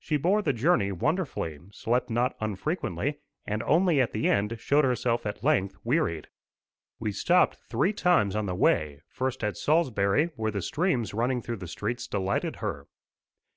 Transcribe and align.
She 0.00 0.16
bore 0.16 0.42
the 0.42 0.52
journey 0.52 0.90
wonderfully, 0.90 1.60
slept 1.70 2.10
not 2.10 2.34
unfrequently, 2.40 3.20
and 3.46 3.62
only 3.62 4.00
at 4.00 4.10
the 4.10 4.28
end 4.28 4.58
showed 4.58 4.84
herself 4.84 5.24
at 5.24 5.44
length 5.44 5.76
wearied. 5.84 6.26
We 6.98 7.12
stopped 7.12 7.58
three 7.70 7.92
times 7.92 8.34
on 8.34 8.46
the 8.46 8.56
way: 8.56 9.02
first 9.06 9.44
at 9.44 9.56
Salisbury, 9.56 10.30
where 10.34 10.50
the 10.50 10.62
streams 10.62 11.14
running 11.14 11.42
through 11.42 11.58
the 11.58 11.68
streets 11.68 12.08
delighted 12.08 12.56
her. 12.56 12.88